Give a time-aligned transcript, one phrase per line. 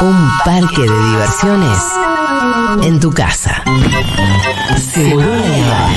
[0.00, 1.78] Un parque de diversiones
[2.82, 3.62] en tu casa.
[4.92, 5.90] Seguro la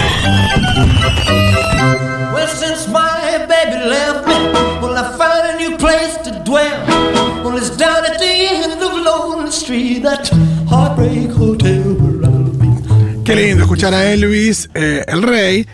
[2.33, 4.35] Well, since my baby left me,
[4.81, 6.85] well, I found a new place to dwell.
[7.43, 10.29] Well, it's down at the end of Lonely Street, that
[10.69, 13.23] heartbreak hotel where I'll be.
[13.25, 15.67] Qué lindo escuchar a Elvis, eh, el rey,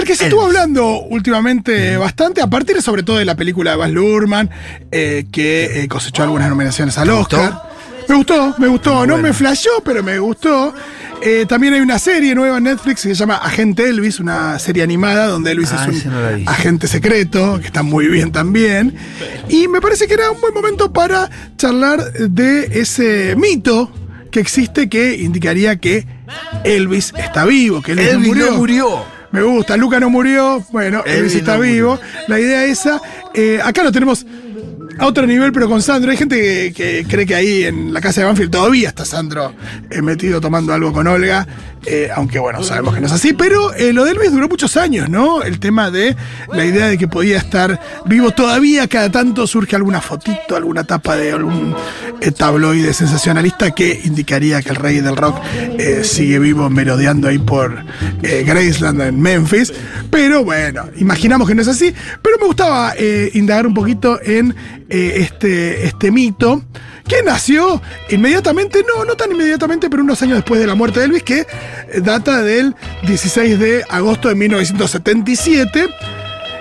[0.00, 3.76] del que se estuvo hablando últimamente bastante, a partir sobre todo de la película de
[3.76, 4.50] Baz Luhrmann,
[4.90, 7.62] eh, que eh, cosechó algunas nominaciones al Oscar.
[8.08, 10.74] Me gustó, me gustó, no me flashó, pero me gustó.
[11.22, 14.82] Eh, también hay una serie nueva en Netflix que se llama Agente Elvis, una serie
[14.82, 18.96] animada donde Elvis Ah, es un no agente secreto, que está muy bien también.
[19.48, 23.92] Y me parece que era un buen momento para charlar de ese mito
[24.30, 26.06] que existe que indicaría que
[26.64, 28.46] Elvis está vivo, que Elvis, no Elvis murió.
[28.46, 29.04] no murió.
[29.32, 32.00] Me gusta, Luca no murió, bueno, Elvis, está no vivo.
[32.26, 33.00] La idea esa,
[33.32, 34.26] eh, acá lo tenemos
[35.00, 36.10] a otro nivel, pero con Sandro.
[36.10, 39.54] Hay gente que, cree que ahí en la casa de Banfield todavía está Sandro
[39.90, 41.46] eh, metido tomando algo con Olga,
[41.86, 43.32] eh, aunque bueno, sabemos que no es así.
[43.32, 45.42] Pero eh, lo de Elvis duró muchos años, ¿no?
[45.42, 46.14] El tema de
[46.52, 51.16] la idea de que podía estar vivo todavía, cada tanto surge alguna fotito, alguna tapa
[51.16, 51.74] de algún
[52.20, 55.40] eh, tabloide sensacionalista que indicaría que el rey del rock
[56.02, 57.84] sigue vivo merodeando ahí por
[58.20, 59.72] Graceland en Memphis.
[60.10, 61.94] Pero bueno, imaginamos que no es así.
[62.20, 62.92] Pero me gustaba
[63.32, 64.54] indagar un poquito en
[64.90, 66.64] eh, este, este mito
[67.06, 71.06] que nació inmediatamente, no, no tan inmediatamente, pero unos años después de la muerte de
[71.06, 75.88] Elvis, que eh, data del 16 de agosto de 1977.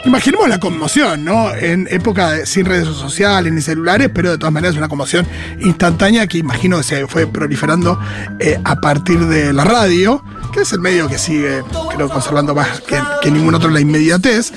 [0.05, 1.53] Imaginemos la conmoción, ¿no?
[1.53, 5.27] En época sin redes sociales ni celulares, pero de todas maneras una conmoción
[5.59, 7.99] instantánea que imagino que se fue proliferando
[8.39, 11.63] eh, a partir de la radio, que es el medio que sigue,
[11.95, 14.53] creo, conservando más que, que ningún otro la inmediatez.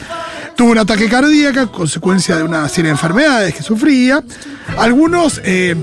[0.57, 4.23] Tuvo un ataque cardíaco, consecuencia de una serie de enfermedades que sufría.
[4.79, 5.75] Algunos eh,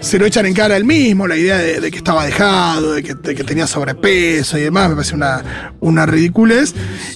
[0.00, 3.14] se lo echan en cara él mismo, la idea de, que estaba dejado, de que,
[3.14, 6.74] de que tenía sobrepeso y demás, me parece una, una ridiculez.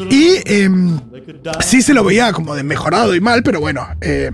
[0.08, 1.00] Y em,
[1.60, 4.31] sí se lo veía como de mejorado y mal, pero bueno, eh,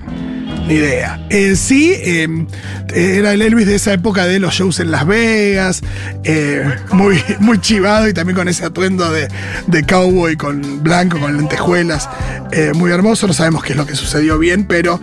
[0.66, 1.24] ni idea.
[1.30, 2.46] Eh, sí, em,
[2.94, 5.82] era el Elvis de esa época de los shows en Las Vegas,
[6.24, 9.28] eh, muy, muy chivado y también con ese atuendo de,
[9.66, 12.08] de cowboy con blanco, con lentejuelas,
[12.52, 13.26] eh, muy hermoso.
[13.26, 15.00] No sabemos qué es lo que sucedió bien, pero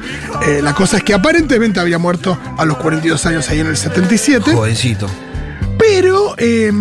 [0.47, 3.77] eh, la cosa es que aparentemente había muerto a los 42 años ahí en el
[3.77, 4.53] 77.
[4.53, 5.07] Jovencito.
[5.77, 6.71] Pero eh,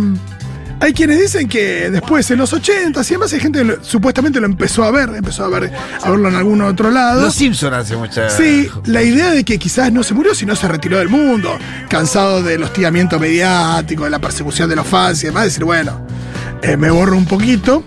[0.81, 4.39] hay quienes dicen que después, en los 80 y además hay gente que lo- supuestamente
[4.41, 5.73] lo empezó a ver, empezó a ver
[6.03, 7.23] a verlo en algún otro lado.
[7.23, 8.31] Los Simpson hace mucha.
[8.31, 11.57] Sí, la idea de que quizás no se murió, sino se retiró del mundo,
[11.89, 16.07] cansado del hostigamiento mediático, de la persecución de los fans y demás, decir, bueno,
[16.63, 17.85] eh, me borro un poquito.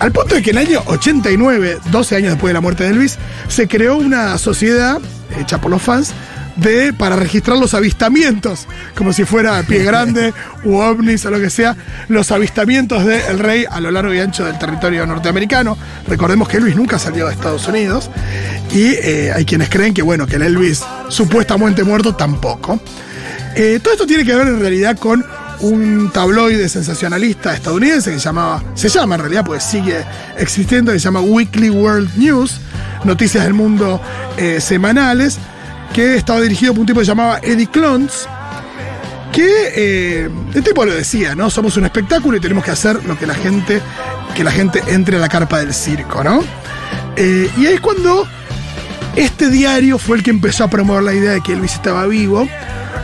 [0.00, 2.90] Al punto de que en el año 89, 12 años después de la muerte de
[2.90, 4.98] Elvis, se creó una sociedad
[5.40, 6.12] hecha por los fans
[6.58, 10.32] de, para registrar los avistamientos, como si fuera pie grande
[10.64, 11.76] u ovnis o lo que sea,
[12.08, 15.76] los avistamientos del rey a lo largo y ancho del territorio norteamericano.
[16.06, 18.10] Recordemos que Elvis nunca salió de Estados Unidos
[18.72, 22.80] y eh, hay quienes creen que, bueno, que el Elvis supuestamente muerto tampoco.
[23.54, 25.24] Eh, todo esto tiene que ver en realidad con
[25.60, 30.04] un tabloide sensacionalista estadounidense que se llamaba, se llama en realidad, porque sigue
[30.36, 32.60] existiendo, que se llama Weekly World News,
[33.04, 34.00] noticias del mundo
[34.36, 35.38] eh, semanales,
[35.92, 38.26] que estaba dirigido por un tipo que se llamaba Eddie Clontz,
[39.32, 41.50] que eh, el tipo lo decía, ¿no?
[41.50, 43.80] Somos un espectáculo y tenemos que hacer lo que la gente,
[44.34, 46.42] que la gente entre a la carpa del circo, ¿no?
[47.16, 48.26] Eh, y ahí es cuando
[49.16, 52.48] este diario fue el que empezó a promover la idea de que Elvis estaba vivo,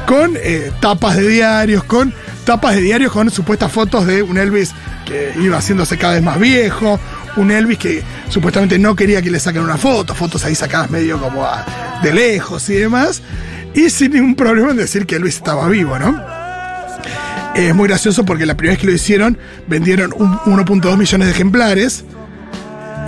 [0.06, 2.14] con eh, tapas de diarios, con
[2.44, 4.72] tapas de diarios con supuestas fotos de un Elvis
[5.06, 7.00] que iba haciéndose cada vez más viejo,
[7.36, 11.20] un Elvis que supuestamente no quería que le saquen una foto, fotos ahí sacadas medio
[11.20, 11.46] como
[12.02, 13.22] de lejos y demás,
[13.74, 16.22] y sin ningún problema en decir que Elvis estaba vivo, ¿no?
[17.54, 21.32] Es muy gracioso porque la primera vez que lo hicieron vendieron un 1.2 millones de
[21.32, 22.04] ejemplares.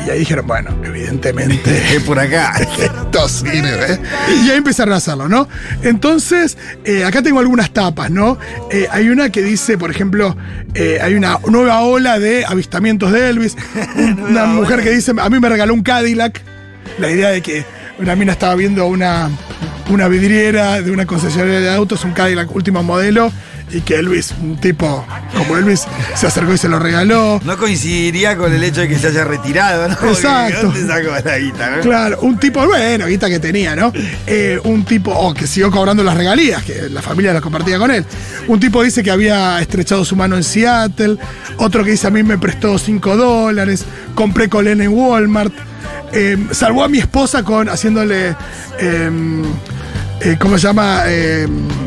[0.04, 2.52] Y ahí dijeron, bueno, evidentemente por acá.
[2.78, 3.98] esto sirve.
[4.44, 5.48] Y ahí empezaron a hacerlo, ¿no?
[5.82, 8.38] Entonces, eh, acá tengo algunas tapas, ¿no?
[8.70, 10.36] Eh, hay una que dice, por ejemplo,
[10.74, 13.56] eh, hay una nueva ola de avistamientos de Elvis.
[14.28, 16.42] una mujer que dice, a mí me regaló un Cadillac.
[16.98, 17.64] La idea de que
[17.98, 19.30] una mina estaba viendo una,
[19.90, 23.32] una vidriera de una concesionaria de autos, un Cadillac último modelo,
[23.70, 25.04] y que Elvis, un tipo
[25.36, 25.82] como Elvis,
[26.14, 27.40] se acercó y se lo regaló.
[27.44, 29.94] No coincidiría con el hecho de que se haya retirado, ¿no?
[30.08, 30.68] Exacto.
[30.68, 31.82] ¿Dónde sacó la guita, no?
[31.82, 33.92] Claro, un tipo, bueno, guita que tenía, ¿no?
[34.26, 37.90] Eh, un tipo, o que siguió cobrando las regalías, que la familia las compartía con
[37.90, 38.04] él.
[38.46, 41.16] Un tipo dice que había estrechado su mano en Seattle.
[41.58, 43.84] Otro que dice a mí me prestó 5 dólares.
[44.14, 45.52] Compré colena en Walmart.
[46.12, 48.36] Eh, salvó a mi esposa con haciéndole.
[48.78, 49.42] em,
[50.20, 51.02] eh, ¿cómo se llama?
[51.06, 51.46] Eh,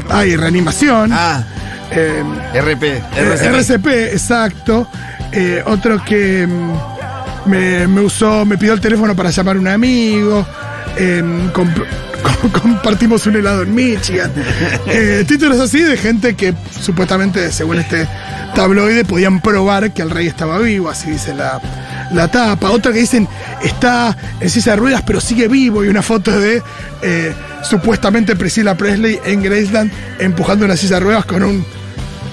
[0.09, 1.11] ay, reanimación.
[1.13, 1.43] Ah,
[1.91, 2.83] Eh, RP.
[2.83, 3.45] eh, RCP.
[3.56, 4.88] RCP, exacto.
[5.31, 9.68] Eh, otro que mm, me, me usó, me pidió el teléfono para llamar a un
[9.68, 10.45] amigo.
[10.97, 11.21] Eh,
[11.53, 11.86] comp-
[12.41, 14.31] com- compartimos un helado en Michigan.
[14.88, 18.07] Eh, títulos así de gente que supuestamente, según este
[18.56, 21.62] tabloide, podían probar que el rey estaba vivo, así dice la,
[22.12, 22.71] la tapa.
[22.71, 23.27] Otra que dicen
[23.63, 26.63] está en silla de ruedas pero sigue vivo y una foto de
[27.03, 27.33] eh,
[27.63, 31.63] supuestamente Priscilla Presley en Graceland empujando una silla de ruedas con un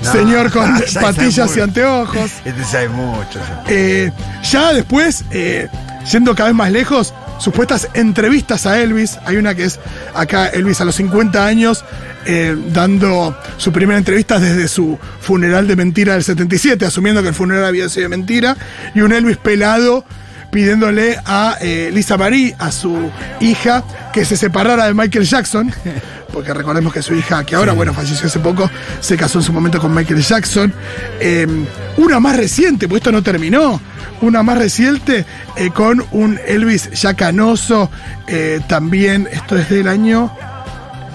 [0.07, 2.31] No, señor con patillas y anteojos.
[2.45, 3.41] Este sabe mucho.
[3.69, 4.11] Eh,
[4.43, 5.69] ya después, eh,
[6.11, 9.19] yendo cada vez más lejos, supuestas entrevistas a Elvis.
[9.25, 9.79] Hay una que es
[10.15, 11.85] acá Elvis a los 50 años,
[12.25, 17.35] eh, dando su primera entrevista desde su funeral de mentira del 77, asumiendo que el
[17.35, 18.57] funeral había sido de mentira.
[18.95, 20.05] Y un Elvis pelado
[20.51, 23.11] pidiéndole a eh, Lisa Marie, a su
[23.41, 25.73] hija, que se separara de Michael Jackson.
[26.37, 29.55] Porque recordemos que su hija, que ahora, bueno, falleció hace poco, se casó en su
[29.55, 30.71] momento con Michael Jackson.
[31.19, 31.47] Eh,
[31.97, 33.81] una más reciente, pues esto no terminó.
[34.21, 35.25] Una más reciente
[35.57, 37.91] eh, con un Elvis ya canoso.
[38.27, 40.31] eh, también, esto es del año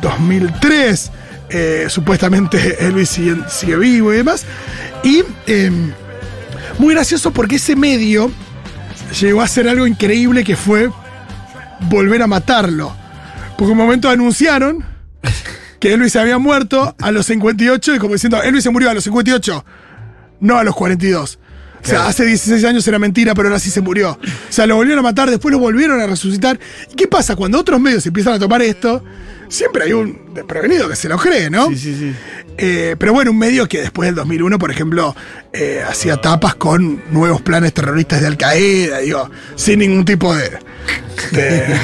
[0.01, 1.12] 2003.
[1.51, 4.44] eh, supuestamente Elvis sigue, sigue vivo y demás.
[5.03, 5.69] Y eh,
[6.79, 8.31] muy gracioso porque ese medio
[9.19, 10.89] llegó a hacer algo increíble que fue
[11.91, 12.95] volver a matarlo.
[13.56, 14.89] Porque un momento anunciaron
[15.79, 18.94] que Elvis se había muerto a los 58 y como diciendo, Elvis se murió a
[18.94, 19.65] los 58,
[20.39, 21.39] no a los 42.
[21.83, 24.11] O sea, hace 16 años era mentira, pero ahora sí se murió.
[24.11, 26.59] O sea, lo volvieron a matar, después lo volvieron a resucitar.
[26.91, 27.35] ¿Y qué pasa?
[27.35, 29.03] Cuando otros medios empiezan a tomar esto,
[29.49, 31.69] siempre hay un desprevenido que se lo cree, ¿no?
[31.69, 32.13] Sí, sí, sí.
[32.57, 35.15] Eh, pero bueno, un medio que después del 2001, por ejemplo,
[35.53, 40.51] eh, hacía tapas con nuevos planes terroristas de Al Qaeda, digo, sin ningún tipo de,
[41.31, 41.79] de,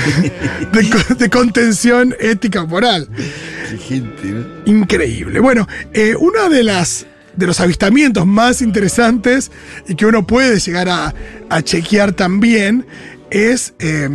[0.73, 3.07] de co- de contención ética o moral.
[4.65, 5.39] Increíble.
[5.39, 7.05] Bueno, eh, uno de las
[7.37, 9.51] de los avistamientos más interesantes
[9.87, 11.13] y que uno puede llegar a,
[11.49, 12.85] a chequear también
[13.29, 14.09] es eh,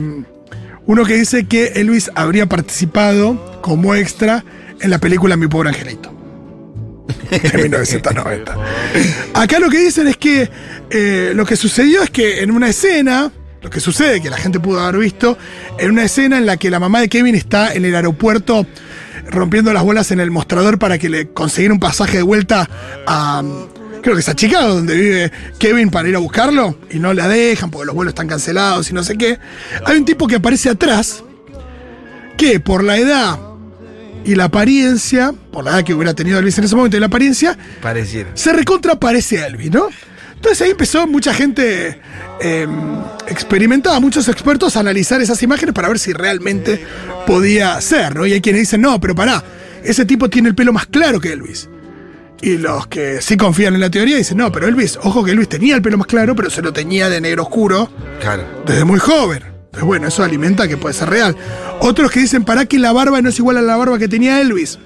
[0.86, 4.44] uno que dice que Elvis habría participado como extra
[4.80, 6.12] en la película Mi pobre angelito.
[7.30, 8.56] De 1990.
[9.34, 10.50] Acá lo que dicen es que
[10.90, 13.30] eh, lo que sucedió es que en una escena,
[13.60, 15.38] lo que sucede, que la gente pudo haber visto,
[15.78, 18.66] en una escena en la que la mamá de Kevin está en el aeropuerto
[19.30, 22.68] rompiendo las bolas en el mostrador para que le consiguiera un pasaje de vuelta
[23.06, 23.42] a.
[24.02, 27.28] Creo que es a Chicago, donde vive Kevin para ir a buscarlo, y no la
[27.28, 29.38] dejan porque los vuelos están cancelados y no sé qué.
[29.86, 31.22] Hay un tipo que aparece atrás,
[32.36, 33.38] que por la edad
[34.24, 37.06] y la apariencia, por la edad que hubiera tenido Elvis en ese momento y la
[37.06, 38.30] apariencia, Pareciera.
[38.34, 39.88] se recontra parece a Elvis, ¿no?
[40.42, 42.00] Entonces ahí empezó mucha gente
[42.40, 42.66] eh,
[43.28, 46.84] experimentada, muchos expertos a analizar esas imágenes para ver si realmente
[47.28, 48.26] podía ser, ¿no?
[48.26, 49.44] Y hay quienes dicen, no, pero pará,
[49.84, 51.68] ese tipo tiene el pelo más claro que Elvis.
[52.40, 55.48] Y los que sí confían en la teoría dicen, no, pero Elvis, ojo que Elvis
[55.48, 57.88] tenía el pelo más claro, pero se lo tenía de negro oscuro
[58.20, 58.42] Claro.
[58.66, 59.44] desde muy joven.
[59.66, 61.36] Entonces, bueno, eso alimenta que puede ser real.
[61.78, 64.40] Otros que dicen, para que la barba no es igual a la barba que tenía
[64.40, 64.80] Elvis.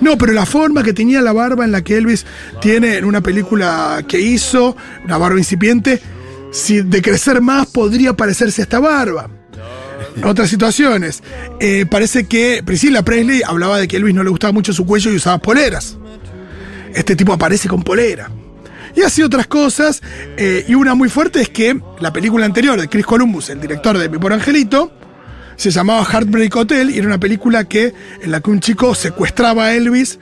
[0.00, 2.24] No, pero la forma que tenía la barba en la que Elvis
[2.60, 6.00] tiene en una película que hizo, una barba incipiente,
[6.52, 9.28] si de crecer más podría parecerse a esta barba.
[10.24, 11.22] Otras situaciones.
[11.60, 15.10] Eh, parece que Priscilla Presley hablaba de que Elvis no le gustaba mucho su cuello
[15.12, 15.96] y usaba poleras.
[16.94, 18.30] Este tipo aparece con polera.
[18.96, 20.02] Y así otras cosas.
[20.36, 23.96] eh, y una muy fuerte es que la película anterior de Chris Columbus, el director
[23.96, 24.92] de Mi Por Angelito,
[25.60, 29.66] se llamaba Heartbreak Hotel y era una película que, en la que un chico secuestraba
[29.66, 30.18] a Elvis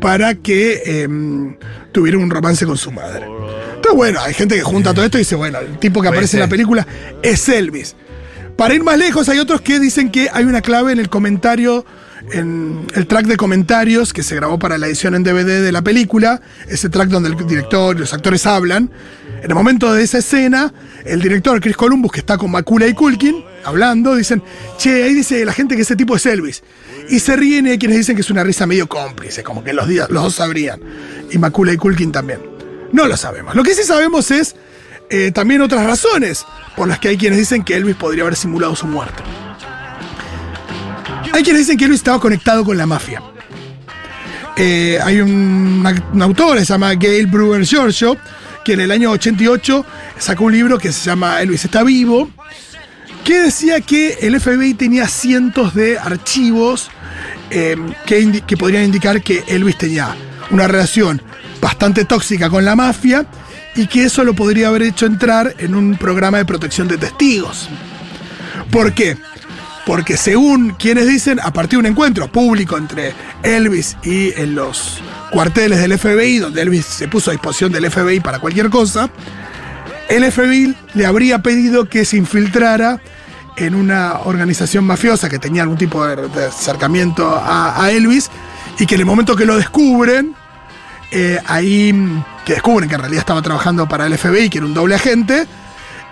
[0.00, 1.56] para que em,
[1.92, 3.24] tuviera un romance con su madre.
[3.24, 6.36] Entonces, bueno, hay gente que junta todo esto y dice, bueno, el tipo que aparece
[6.36, 6.86] en la película
[7.22, 7.96] es Elvis.
[8.56, 11.86] Para ir más lejos, hay otros que dicen que hay una clave en el comentario,
[12.30, 15.80] en el track de comentarios que se grabó para la edición en DVD de la
[15.80, 18.90] película, ese track donde el director y los actores hablan.
[19.42, 20.72] En el momento de esa escena,
[21.06, 24.42] el director Chris Columbus, que está con Macula y Culkin, hablando, dicen,
[24.78, 26.62] che, ahí dice la gente que ese tipo es Elvis.
[27.08, 29.72] Y se ríen y hay quienes dicen que es una risa medio cómplice, como que
[29.72, 30.80] los, los dos sabrían.
[31.30, 32.40] Y Macula y Culkin también.
[32.92, 33.54] No lo sabemos.
[33.54, 34.54] Lo que sí sabemos es
[35.10, 38.74] eh, también otras razones por las que hay quienes dicen que Elvis podría haber simulado
[38.76, 39.22] su muerte.
[41.32, 43.22] Hay quienes dicen que Elvis estaba conectado con la mafia.
[44.56, 45.84] Eh, hay un,
[46.20, 48.16] autora, se llama Gail Brewer Giorgio,
[48.64, 49.84] que en el año 88
[50.18, 52.30] sacó un libro que se llama Elvis está vivo,
[53.24, 56.90] que decía que el FBI tenía cientos de archivos
[57.50, 57.76] eh,
[58.06, 60.14] que, que podrían indicar que Elvis tenía
[60.50, 61.22] una relación
[61.60, 63.26] bastante tóxica con la mafia
[63.74, 67.68] y que eso lo podría haber hecho entrar en un programa de protección de testigos.
[68.70, 69.16] ¿Por qué?
[69.86, 73.12] porque según quienes dicen, a partir de un encuentro público entre
[73.42, 78.20] Elvis y en los cuarteles del FBI, donde Elvis se puso a disposición del FBI
[78.20, 79.10] para cualquier cosa,
[80.08, 83.00] el FBI le habría pedido que se infiltrara
[83.56, 88.30] en una organización mafiosa que tenía algún tipo de, acercamiento a, a Elvis
[88.78, 90.34] y que en el momento que lo descubren,
[91.10, 94.66] eh, ahí mm, que descubren que en realidad estaba trabajando para el FBI, que era
[94.66, 95.46] un doble agente,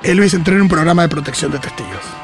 [0.03, 2.20] Elvis entró en un programa de protección de testigos.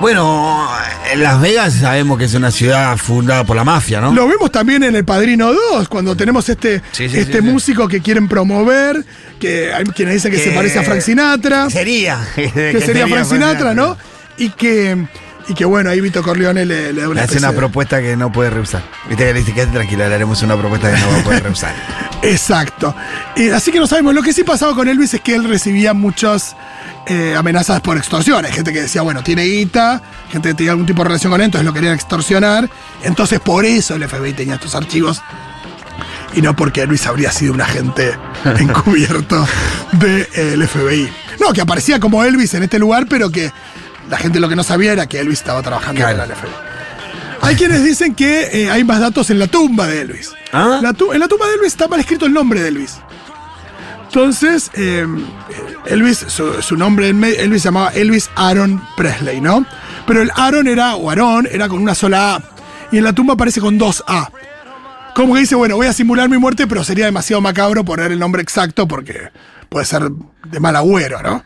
[0.00, 0.68] Bueno,
[1.12, 4.12] en Las Vegas sabemos que es una ciudad fundada por la mafia, ¿no?
[4.12, 7.86] Lo vemos también en El Padrino 2, cuando tenemos este, Sí, sí, este sí, músico
[7.88, 9.04] que quieren promover,
[9.38, 12.18] que hay quienes dicen que, se parece a Frank Sinatra, Sería.
[12.34, 13.96] que sería Frank Sinatra, ¿no?
[14.36, 15.06] Y que,
[15.48, 18.00] y que bueno, ahí Vito Corleone le, le da una Le hace una de- propuesta
[18.00, 18.82] que no puede rehusar.
[19.08, 21.42] Viste que le dice, quédate tranquila, le haremos una propuesta que no va a poder
[21.42, 21.74] rehusar.
[22.22, 22.94] Exacto.
[23.36, 24.14] Eh, así que no sabemos.
[24.14, 26.56] Lo que sí pasaba con Elvis es que él recibía muchas
[27.06, 28.44] eh, amenazas por extorsión.
[28.44, 31.40] Hay gente que decía, bueno, tiene guita, gente que tenía algún tipo de relación con
[31.40, 32.68] él, entonces lo querían extorsionar.
[33.02, 35.20] Entonces por eso el FBI tenía estos archivos.
[36.34, 38.16] Y no porque Elvis habría sido un agente
[38.58, 39.46] encubierto
[39.92, 41.08] del FBI.
[41.40, 43.52] No, que aparecía como Elvis en este lugar, pero que
[44.10, 46.18] la gente lo que no sabía era que Elvis estaba trabajando Claro.
[46.18, 46.50] para el FBI.
[47.42, 50.32] Hay quienes dicen que eh, hay más datos en la tumba de Elvis.
[50.52, 50.78] ¿Ah?
[50.82, 52.96] La en la tumba de Elvis está mal escrito el nombre de Elvis.
[54.06, 55.06] Entonces, eh,
[55.86, 59.66] Elvis, su, su nombre, en Elvis se llamaba Elvis Aaron Presley, ¿no?
[60.06, 62.42] Pero el Aaron era, o Aaron, era con una sola A.
[62.92, 64.30] Y en la tumba aparece con dos A.
[65.16, 68.18] Como que dice, bueno, voy a simular mi muerte, pero sería demasiado macabro poner el
[68.18, 69.30] nombre exacto porque
[69.68, 70.08] puede ser
[70.46, 71.44] de mal agüero, ¿no?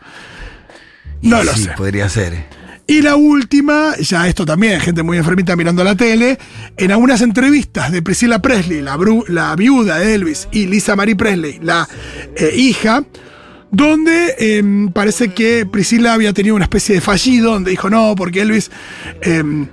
[1.21, 1.71] No lo Sí, sé.
[1.77, 2.45] Podría ser.
[2.87, 6.39] Y la última, ya esto también, gente muy enfermita mirando la tele,
[6.75, 11.15] en algunas entrevistas de Priscilla Presley, la, bru- la viuda de Elvis, y Lisa Marie
[11.15, 11.87] Presley, la
[12.35, 13.03] eh, hija,
[13.69, 18.41] donde em, parece que Priscilla había tenido una especie de fallido, donde dijo no, porque
[18.41, 18.71] Elvis
[19.21, 19.67] em,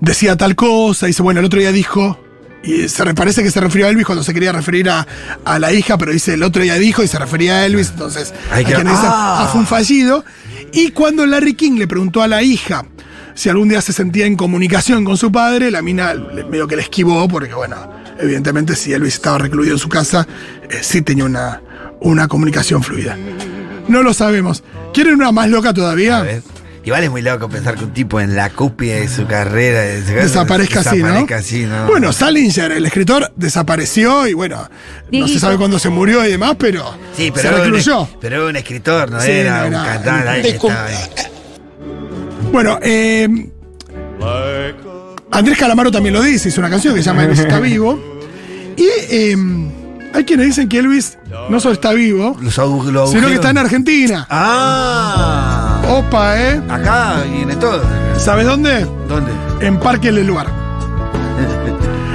[0.00, 2.18] decía tal cosa, y dice, bueno, el otro día dijo,
[2.64, 5.06] y se re- parece que se refirió a Elvis cuando se quería referir a,
[5.44, 8.32] a la hija, pero dice el otro día dijo y se refería a Elvis, entonces
[8.50, 9.42] Hay que- dicen, ah.
[9.44, 10.24] ah, fue un fallido.
[10.72, 12.84] Y cuando Larry King le preguntó a la hija
[13.34, 16.14] si algún día se sentía en comunicación con su padre, la mina
[16.50, 17.76] medio que le esquivó, porque bueno,
[18.18, 20.26] evidentemente si Elvis estaba recluido en su casa,
[20.70, 21.60] eh, sí tenía una,
[22.00, 23.16] una comunicación fluida.
[23.88, 24.62] No lo sabemos.
[24.94, 26.24] ¿Quieren una más loca todavía?
[26.84, 30.04] Igual es muy loco pensar que un tipo en la cúspide de su carrera de
[30.06, 31.06] su- desaparezca así, ¿no?
[31.06, 31.86] desaparezca así, ¿no?
[31.86, 34.68] Bueno, Salinger, el escritor, desapareció y bueno,
[35.10, 38.08] no se sabe cuándo se murió y demás, pero sí, se pero era, un, recluyó.
[38.20, 40.48] pero era un escritor, no Sí, era no un era- cantante.
[40.50, 40.96] estaba ahí.
[42.52, 43.28] Bueno, eh,
[45.30, 47.98] Andrés Calamaro también lo dice, hizo una canción que se llama Elvis está vivo.
[48.76, 49.36] Y eh,
[50.12, 53.50] hay quienes dicen que Elvis no solo está vivo, Los agu- los sino que está
[53.50, 54.26] en Argentina.
[54.30, 56.60] Ah, Opa, ¿eh?
[56.68, 57.82] acá viene todo.
[58.18, 58.86] ¿Sabes dónde?
[59.08, 59.32] ¿Dónde?
[59.60, 60.46] En Parque del Lugar.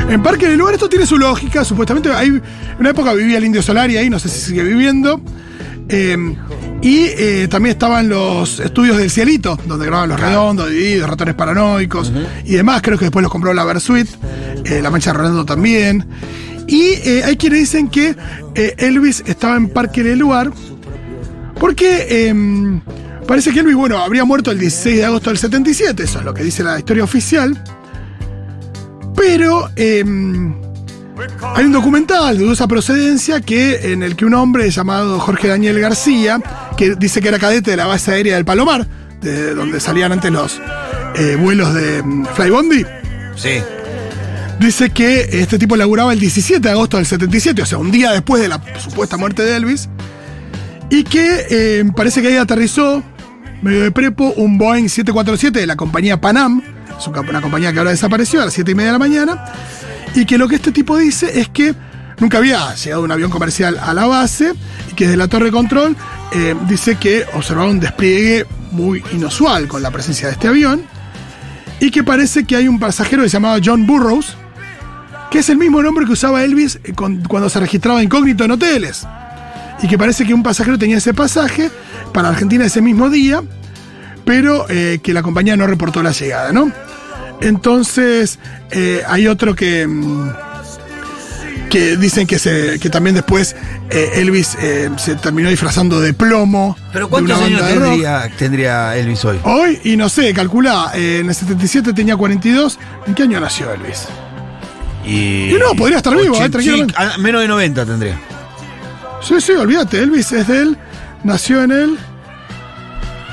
[0.10, 2.42] En Parque del Lugar esto tiene su lógica, supuestamente hay en
[2.80, 5.22] una época vivía el Indio Solari ahí, no sé si sigue viviendo.
[5.88, 6.36] Eh,
[6.82, 12.12] y eh, también estaban los estudios del Cielito, donde grababan Los Redondos, Divididos, Ratones Paranoicos
[12.44, 12.82] y demás.
[12.82, 14.08] Creo que después los compró la Versuit,
[14.66, 16.08] eh, La Mancha de Rolando también.
[16.68, 18.16] Y eh, hay quienes dicen que
[18.56, 20.52] Elvis estaba en Parque del Lugar
[21.60, 22.82] porque eh,
[23.30, 26.34] parece que Elvis, bueno, habría muerto el 16 de agosto del 77, eso es lo
[26.34, 27.64] que dice la historia oficial.
[29.16, 30.04] Pero eh,
[31.56, 35.80] hay un documental de dudosa procedencia que, en el que un hombre llamado Jorge Daniel
[35.80, 36.42] García,
[36.76, 38.88] que dice que era cadete de la base aérea del Palomar,
[39.22, 40.60] de donde salían antes los
[41.16, 42.84] eh, vuelos de mm, Flybondi,
[43.36, 43.62] Sí.
[44.60, 48.12] dice que este tipo laburaba el 17 de agosto del 77, o sea, un día
[48.12, 49.88] después de la supuesta muerte de Elvis,
[50.90, 53.04] y que eh, parece que ahí aterrizó,
[53.62, 56.62] medio de prepo, un Boeing 747 de la compañía Panam,
[56.98, 59.46] es un- una compañía que ahora desapareció a las 7 y media de la mañana,
[60.16, 61.74] y que lo que este tipo dice es que
[62.20, 64.54] nunca había llegado un avión comercial a la base,
[64.92, 65.96] y que desde la torre de control
[66.34, 70.82] eh, dice que observaba un despliegue muy inusual con la presencia de este avión,
[71.80, 74.36] y que parece que hay un pasajero llamaba John Burroughs,
[75.32, 79.06] que es el mismo nombre que usaba Elvis eh, cuando se registraba incógnito en hoteles.
[79.82, 81.70] Y que parece que un pasajero tenía ese pasaje
[82.14, 83.42] para Argentina ese mismo día,
[84.26, 86.72] pero eh, que la compañía no reportó la llegada, ¿no?
[87.42, 88.40] Entonces,
[88.72, 89.88] eh, hay otro que.
[89.88, 90.30] mm,
[91.70, 93.56] que dicen que, se, que también después
[93.92, 94.58] eh, Elvis
[94.98, 96.76] se terminó disfrazando de plomo.
[96.92, 99.40] Pero ¿cuántos años tendría, tendría Elvis hoy?
[99.44, 102.80] Hoy, y no sé, calcula, en el 77 tenía 42.
[103.06, 104.08] ¿En qué año nació Elvis?
[105.06, 106.96] Y, Y no, podría estar vivo, tranquilamente.
[107.20, 108.20] menos de 90 tendría.
[109.22, 110.78] Sí, sí, olvídate, Elvis es de él,
[111.24, 111.98] nació en él.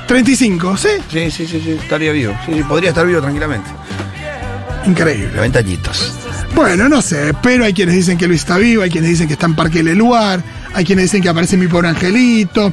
[0.07, 0.87] 35, ¿sí?
[1.11, 2.33] Sí, sí, sí, sí, estaría vivo.
[2.45, 3.69] Sí, sí, podría estar vivo tranquilamente.
[4.85, 5.31] Increíble.
[5.35, 6.13] 90 añitos.
[6.55, 9.33] Bueno, no sé, pero hay quienes dicen que Luis está vivo, hay quienes dicen que
[9.33, 10.41] está en Parque Leluar,
[10.73, 12.71] hay quienes dicen que aparece mi pobre angelito.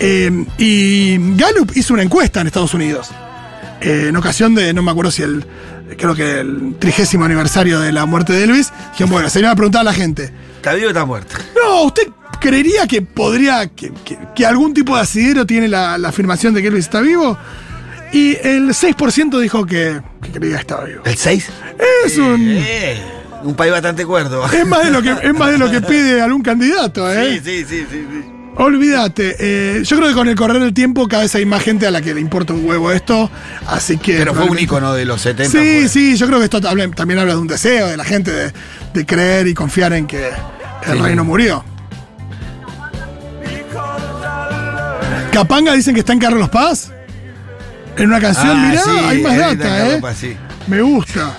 [0.00, 3.10] Eh, y Gallup hizo una encuesta en Estados Unidos.
[3.82, 5.44] eh, en ocasión de, no me acuerdo si el,
[5.98, 8.72] creo que el trigésimo aniversario de la muerte de Elvis.
[8.92, 10.32] Dijeron, bueno, se le iba a preguntar a la gente.
[10.56, 11.36] ¿Está vivo o está muerto?
[11.54, 12.08] No, ¿usted
[12.42, 16.60] creería que podría, que, que- que algún tipo de asidero tiene la, la afirmación de
[16.62, 17.38] que Elvis está vivo?
[18.12, 21.02] Y el 6% dijo que, que creía que estaba vivo.
[21.06, 21.48] ¿El 6?
[22.04, 22.44] Es un...
[22.46, 23.00] Eh,
[23.44, 24.44] un país bastante cuerdo.
[24.52, 27.40] Es más de lo que, es más de lo que pide algún candidato, ¿eh?
[27.42, 28.06] Sí, sí, sí, sí.
[28.10, 28.24] sí.
[28.54, 31.86] Olvídate, eh, yo creo que con el correr del tiempo cada vez hay más gente
[31.86, 33.30] a la que le importa un huevo esto,
[33.66, 34.18] así que...
[34.18, 35.50] Pero fue un ícono de los 70.
[35.50, 35.88] Sí, fue.
[35.88, 38.52] sí, yo creo que esto también habla de un deseo de la gente de,
[38.92, 40.28] de creer y confiar en que
[40.86, 41.02] el Sí.
[41.02, 41.64] reino murió.
[45.32, 46.92] Capanga dicen que está en Carlos Paz.
[47.96, 50.00] En una canción, Ah, mirá, sí, hay más data, ¿eh?
[50.14, 50.36] Sí.
[50.66, 51.36] Me gusta.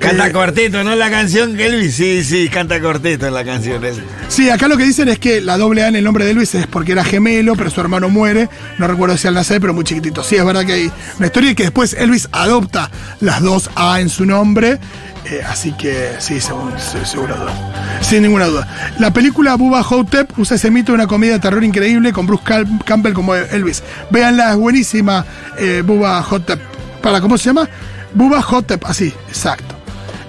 [0.00, 0.96] Canta Eh, corteto, ¿no?
[0.96, 1.94] La canción que Elvis.
[1.94, 4.00] Sí, sí, canta corteto en la canción esa.
[4.28, 6.54] Sí, acá lo que dicen es que la doble A en el nombre de Luis
[6.54, 8.48] es porque era gemelo, pero su hermano muere.
[8.78, 10.24] No recuerdo si al nacer, pero muy chiquitito.
[10.24, 12.90] Sí, es verdad que hay una historia y que después Elvis adopta
[13.20, 14.78] las dos A en su nombre.
[15.26, 17.52] Eh, así que sí, según, se- seguro duda.
[18.00, 18.94] Sin ninguna duda.
[18.98, 22.42] La película Bubba Hotep usa ese mito de una comedia de terror increíble con Bruce
[22.86, 23.82] Campbell como Elvis.
[24.10, 25.26] Véanla, es buenísima.
[25.58, 26.58] Eh, Bubba Hotep.
[27.02, 27.68] ¿Para cómo se llama?
[28.14, 29.76] Bubba Hotep, así, exacto.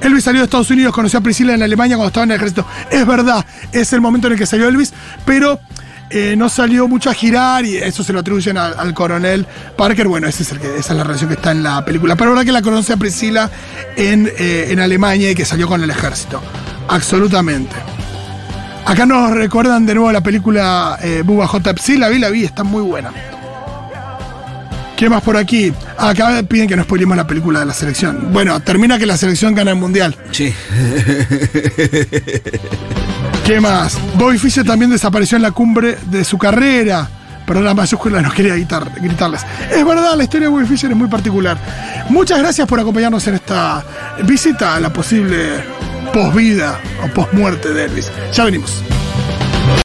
[0.01, 2.65] Elvis salió de Estados Unidos, conoció a Priscila en Alemania cuando estaba en el ejército.
[2.89, 4.93] Es verdad, es el momento en el que salió Elvis,
[5.25, 5.60] pero
[6.10, 9.46] eh, no salió mucho a girar y eso se lo atribuyen al, coronel
[9.77, 10.08] Parker.
[10.08, 12.15] Bueno, es esa es la relación que está en la película.
[12.15, 13.50] Pero verdad que la conoce a Priscila
[13.96, 16.41] en, eh, en Alemania y que salió con el ejército.
[16.89, 17.75] Absolutamente.
[18.86, 21.77] Acá nos recuerdan de nuevo la película eh, Hotep.
[21.77, 23.12] Sí, la vi, la vi, está muy buena.
[25.01, 25.74] ¿Qué más por aquí?
[25.98, 28.31] Acá piden que no spoilemos la película de la selección.
[28.31, 30.15] Bueno, termina que la selección gana el mundial.
[30.29, 30.53] Sí.
[33.43, 33.97] ¿Qué más?
[34.15, 37.10] Bobby Fischer también desapareció en la cumbre de su carrera.
[37.47, 39.41] Perdón, la mayúscula no quería gritar- gritarles.
[39.75, 41.58] Es verdad, la historia de Bobby Fischer es muy particular.
[42.10, 43.84] Muchas gracias por acompañarnos en esta
[44.23, 45.63] visita a la posible
[46.13, 48.12] posvida o posmuerte de Elvis.
[48.34, 48.84] Ya venimos.